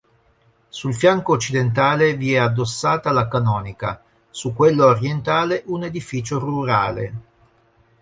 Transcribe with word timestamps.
Sul 0.69 0.95
fianco 0.95 1.33
occidentale 1.33 2.15
vi 2.15 2.33
è 2.33 2.39
addossata 2.39 3.11
la 3.11 3.27
canonica, 3.27 4.01
su 4.31 4.51
quello 4.51 4.85
orientale 4.87 5.61
un 5.67 5.83
edificio 5.83 6.39
rurale. 6.39 7.13